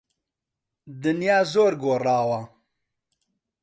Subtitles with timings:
[1.03, 2.41] دنیا زۆر گۆڕاوە.